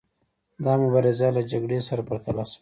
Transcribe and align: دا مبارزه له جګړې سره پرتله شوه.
دا 0.63 0.73
مبارزه 0.83 1.27
له 1.35 1.41
جګړې 1.51 1.79
سره 1.87 2.01
پرتله 2.09 2.43
شوه. 2.51 2.59